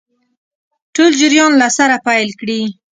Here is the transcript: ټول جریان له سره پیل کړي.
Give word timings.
ټول 0.95 1.11
جریان 1.19 1.51
له 1.61 1.67
سره 1.77 1.95
پیل 2.07 2.29
کړي. 2.39 2.61